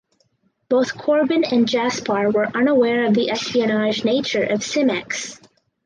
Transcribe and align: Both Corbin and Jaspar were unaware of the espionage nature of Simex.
Both 0.67 0.97
Corbin 0.97 1.43
and 1.43 1.69
Jaspar 1.69 2.31
were 2.31 2.47
unaware 2.47 3.05
of 3.05 3.13
the 3.13 3.29
espionage 3.29 4.03
nature 4.03 4.41
of 4.41 4.63
Simex. 4.63 5.39